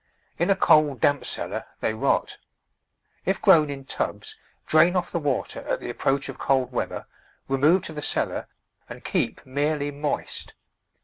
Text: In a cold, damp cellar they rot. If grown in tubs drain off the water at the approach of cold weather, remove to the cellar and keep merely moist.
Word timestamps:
In 0.39 0.49
a 0.49 0.55
cold, 0.55 0.99
damp 0.99 1.25
cellar 1.27 1.63
they 1.79 1.93
rot. 1.93 2.39
If 3.23 3.39
grown 3.39 3.69
in 3.69 3.85
tubs 3.85 4.35
drain 4.65 4.95
off 4.95 5.11
the 5.11 5.19
water 5.19 5.61
at 5.69 5.79
the 5.79 5.91
approach 5.91 6.27
of 6.27 6.39
cold 6.39 6.71
weather, 6.71 7.05
remove 7.47 7.83
to 7.83 7.93
the 7.93 8.01
cellar 8.01 8.47
and 8.89 9.03
keep 9.03 9.45
merely 9.45 9.91
moist. 9.91 10.55